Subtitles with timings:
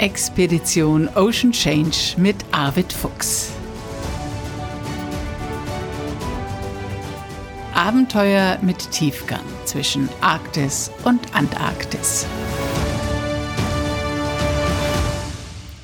[0.00, 3.52] Expedition Ocean Change mit Arvid Fuchs.
[7.74, 12.26] Abenteuer mit Tiefgang zwischen Arktis und Antarktis.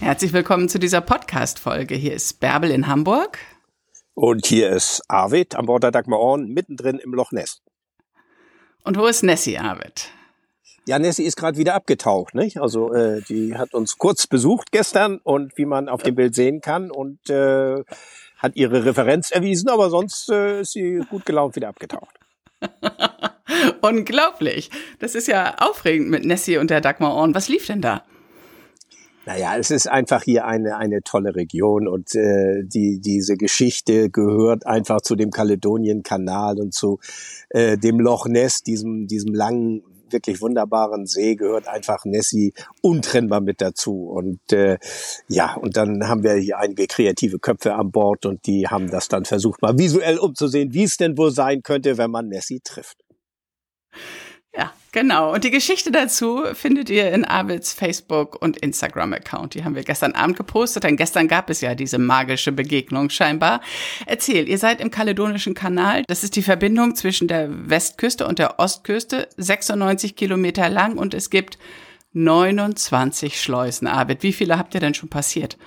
[0.01, 1.95] Herzlich willkommen zu dieser Podcast-Folge.
[1.95, 3.39] Hier ist Bärbel in Hamburg.
[4.15, 7.61] Und hier ist Arvid an Bord der Dagmar Orn, mittendrin im Loch Ness.
[8.83, 10.09] Und wo ist Nessie, Arvid?
[10.89, 12.61] Ja, Nessie ist gerade wieder abgetaucht, nicht?
[12.61, 16.61] Also äh, die hat uns kurz besucht gestern und wie man auf dem Bild sehen
[16.61, 17.83] kann und äh,
[18.37, 22.21] hat ihre Referenz erwiesen, aber sonst äh, ist sie gut gelaunt wieder abgetaucht.
[23.81, 24.71] Unglaublich.
[25.01, 27.35] Das ist ja aufregend mit Nessie und der Dagmar Orn.
[27.35, 28.05] Was lief denn da?
[29.25, 34.67] Naja, es ist einfach hier eine, eine tolle Region und äh, die, diese Geschichte gehört
[34.67, 37.01] einfach zu dem Kaledonien-Kanal und zu
[37.49, 39.83] äh, dem Loch Ness, diesem, diesem langen
[40.17, 44.09] wirklich wunderbaren See gehört einfach Nessie untrennbar mit dazu.
[44.09, 44.79] Und äh,
[45.29, 49.09] ja, und dann haben wir hier einige kreative Köpfe an Bord und die haben das
[49.09, 52.97] dann versucht, mal visuell umzusehen, wie es denn wohl sein könnte, wenn man Nessie trifft.
[54.55, 55.35] Ja, genau.
[55.35, 59.55] Und die Geschichte dazu findet ihr in Arvids Facebook- und Instagram-Account.
[59.55, 63.61] Die haben wir gestern Abend gepostet, denn gestern gab es ja diese magische Begegnung scheinbar.
[64.07, 66.05] Erzähl, ihr seid im Kaledonischen Kanal.
[66.07, 71.31] Das ist die Verbindung zwischen der Westküste und der Ostküste, 96 Kilometer lang und es
[71.31, 71.59] gibt
[72.15, 73.87] 29 Schleusen.
[73.87, 75.59] Arvid, wie viele habt ihr denn schon passiert?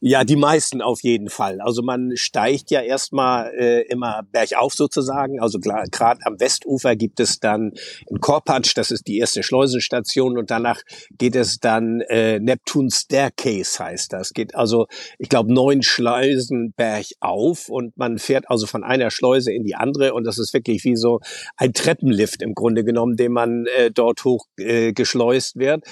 [0.00, 1.60] Ja, die meisten auf jeden Fall.
[1.60, 5.40] Also man steigt ja erstmal äh, immer bergauf sozusagen.
[5.40, 7.72] Also gerade am Westufer gibt es dann
[8.06, 10.82] in Korpatsch, das ist die erste Schleusenstation und danach
[11.18, 14.32] geht es dann äh, Neptun Staircase heißt das.
[14.32, 14.86] Geht also,
[15.18, 20.14] ich glaube, neun Schleusen bergauf und man fährt also von einer Schleuse in die andere
[20.14, 21.20] und das ist wirklich wie so
[21.56, 25.84] ein Treppenlift im Grunde genommen, den man äh, dort hoch äh, geschleust wird.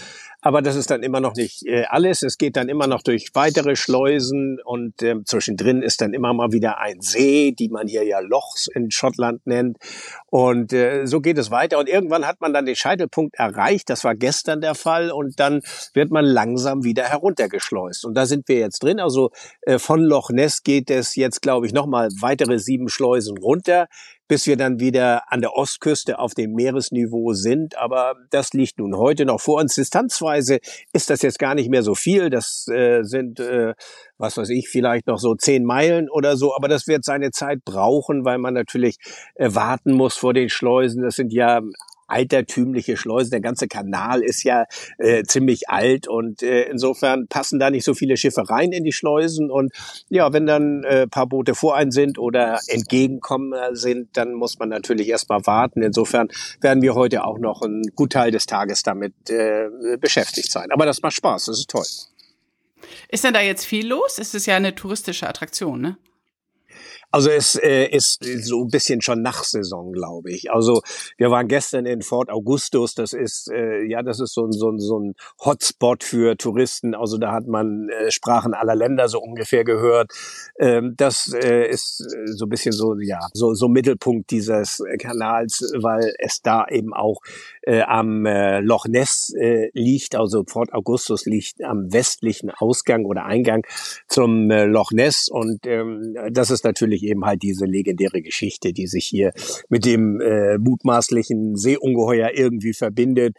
[0.47, 2.23] Aber das ist dann immer noch nicht äh, alles.
[2.23, 6.53] Es geht dann immer noch durch weitere Schleusen und äh, zwischendrin ist dann immer mal
[6.53, 9.77] wieder ein See, die man hier ja Lochs in Schottland nennt.
[10.27, 11.81] Und äh, so geht es weiter.
[11.81, 13.91] Und irgendwann hat man dann den Scheitelpunkt erreicht.
[13.91, 15.11] Das war gestern der Fall.
[15.11, 15.63] Und dann
[15.95, 18.05] wird man langsam wieder heruntergeschleust.
[18.05, 19.01] Und da sind wir jetzt drin.
[19.01, 19.33] Also
[19.63, 23.89] äh, von Loch Ness geht es jetzt, glaube ich, nochmal weitere sieben Schleusen runter
[24.29, 27.79] bis wir dann wieder an der Ostküste auf dem Meeresniveau sind.
[27.79, 29.75] Aber das liegt nun heute noch vor uns.
[29.75, 30.59] Distanzweise
[30.93, 32.31] ist das jetzt gar nicht mehr so viel.
[32.31, 33.75] Das äh, sind, äh,
[34.19, 36.55] was weiß ich, vielleicht noch so zehn Meilen oder so.
[36.55, 38.99] Aber das wird seine Zeit brauchen, weil man natürlich
[39.35, 41.03] äh, warten muss vor den Schleusen.
[41.03, 41.61] Das sind ja
[42.07, 43.31] altertümliche Schleusen.
[43.31, 44.67] Der ganze Kanal ist ja
[44.99, 48.93] äh, ziemlich alt und äh, insofern passen da nicht so viele Schiffe rein in die
[48.93, 49.51] Schleusen.
[49.51, 49.73] Und
[50.09, 54.69] ja, wenn dann äh, paar Boote vor ein sind oder entgegenkommen sind, dann muss man
[54.69, 55.83] natürlich erstmal warten.
[55.83, 56.29] Insofern
[56.61, 59.69] werden wir heute auch noch einen Gutteil des Tages damit äh,
[59.99, 60.71] beschäftigt sein.
[60.71, 61.85] Aber das macht Spaß, das ist toll.
[63.09, 64.19] Ist denn da jetzt viel los?
[64.19, 65.97] Es ist ja eine touristische Attraktion, ne?
[67.11, 70.51] Also es äh, ist so ein bisschen schon Nachsaison, glaube ich.
[70.51, 70.83] Also
[71.17, 72.95] wir waren gestern in Fort Augustus.
[72.95, 75.15] Das ist äh, ja, das ist so ein, so, ein, so ein
[75.45, 76.95] Hotspot für Touristen.
[76.95, 80.13] Also da hat man äh, Sprachen aller Länder so ungefähr gehört.
[80.59, 86.13] Ähm, das äh, ist so ein bisschen so ja so so Mittelpunkt dieses Kanals, weil
[86.19, 87.21] es da eben auch
[87.63, 90.17] äh, am äh, Loch Ness äh, liegt.
[90.17, 93.65] Also Fort Augustus liegt am westlichen Ausgang oder Eingang
[94.09, 98.87] zum äh, Loch Ness und ähm, das ist natürlich eben halt diese legendäre Geschichte, die
[98.87, 99.33] sich hier
[99.69, 103.37] mit dem äh, mutmaßlichen Seeungeheuer irgendwie verbindet.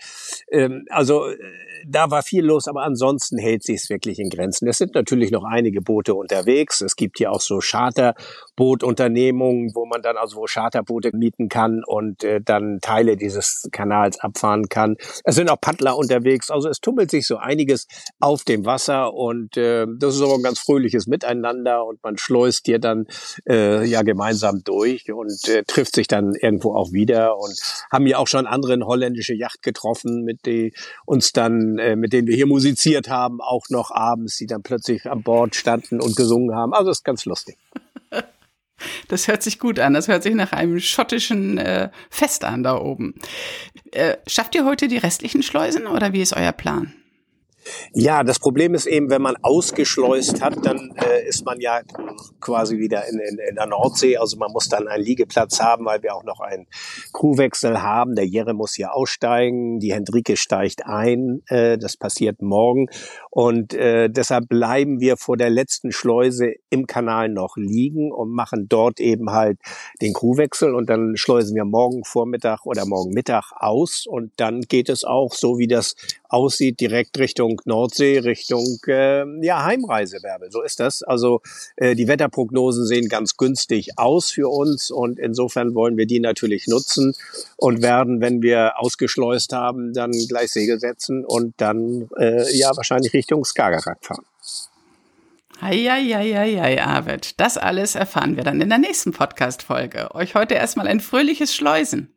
[0.51, 1.37] Ähm, also äh,
[1.85, 4.67] da war viel los, aber ansonsten hält sich es wirklich in Grenzen.
[4.67, 6.81] Es sind natürlich noch einige Boote unterwegs.
[6.81, 12.23] Es gibt hier auch so Charterbootunternehmungen, wo man dann also wo Charterboote mieten kann und
[12.23, 14.97] äh, dann Teile dieses Kanals abfahren kann.
[15.23, 16.49] Es sind auch Paddler unterwegs.
[16.49, 17.87] Also es tummelt sich so einiges
[18.19, 22.65] auf dem Wasser und äh, das ist auch ein ganz fröhliches Miteinander und man schleust
[22.65, 23.05] hier dann
[23.47, 27.57] äh, ja gemeinsam durch und äh, trifft sich dann irgendwo auch wieder und
[27.91, 30.73] haben ja auch schon andere holländische Yacht getroffen, mit die
[31.05, 35.09] uns dann äh, mit denen wir hier musiziert haben, auch noch abends, die dann plötzlich
[35.09, 36.73] an Bord standen und gesungen haben.
[36.73, 37.57] Also ist ganz lustig.
[39.07, 39.95] Das hört sich gut an.
[39.95, 43.15] Das hört sich nach einem schottischen äh, Fest an da oben.
[43.91, 46.93] Äh, schafft ihr heute die restlichen Schleusen oder wie ist euer Plan?
[47.93, 51.81] Ja, das Problem ist eben, wenn man ausgeschleust hat, dann äh, ist man ja
[52.39, 54.17] quasi wieder in, in, in der Nordsee.
[54.17, 56.67] Also man muss dann einen Liegeplatz haben, weil wir auch noch einen
[57.13, 58.15] Crewwechsel haben.
[58.15, 61.41] Der Jerre muss hier aussteigen, die Hendrike steigt ein.
[61.47, 62.87] Äh, das passiert morgen.
[63.31, 68.67] Und äh, deshalb bleiben wir vor der letzten Schleuse im Kanal noch liegen und machen
[68.69, 69.59] dort eben halt
[70.01, 70.73] den Crewwechsel.
[70.73, 74.05] Und dann schleusen wir morgen Vormittag oder morgen Mittag aus.
[74.07, 75.95] Und dann geht es auch, so wie das
[76.29, 80.51] aussieht, direkt Richtung Nordsee, Richtung äh, ja, Heimreise, Bärbel.
[80.51, 81.03] So ist das.
[81.03, 81.41] Also
[81.75, 86.67] äh, die Wetterprognosen sehen ganz günstig aus für uns und insofern wollen wir die natürlich
[86.67, 87.13] nutzen
[87.57, 93.13] und werden, wenn wir ausgeschleust haben, dann gleich Segel setzen und dann äh, ja wahrscheinlich
[93.13, 94.25] Richtung Skagerrak fahren.
[95.59, 97.39] Eieieiei, Arvid.
[97.39, 100.13] Das alles erfahren wir dann in der nächsten Podcast-Folge.
[100.13, 102.13] Euch heute erstmal ein fröhliches Schleusen.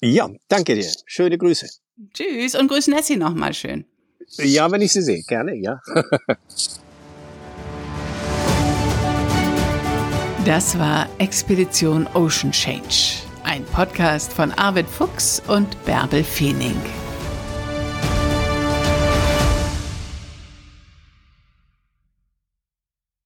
[0.00, 0.90] Ja, danke dir.
[1.06, 1.85] Schöne Grüße.
[2.12, 3.86] Tschüss und grüß Nessie nochmal schön.
[4.36, 5.22] Ja, wenn ich sie sehe.
[5.22, 5.80] Gerne, ja.
[10.44, 13.22] das war Expedition Ocean Change.
[13.44, 16.76] Ein Podcast von Arvid Fuchs und Bärbel Feening.